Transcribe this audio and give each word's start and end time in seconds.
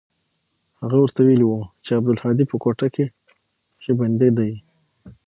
هغه 0.81 0.97
ورته 0.99 1.19
ويلي 1.23 1.45
و 1.47 1.53
چې 1.85 1.89
عبدالهادي 1.99 2.45
په 2.47 2.55
کوټه 2.63 2.87
کښې 2.95 3.91
بندي 3.99 4.29
دى. 4.37 4.51